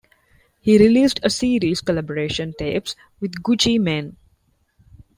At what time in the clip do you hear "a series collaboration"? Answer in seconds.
1.21-2.55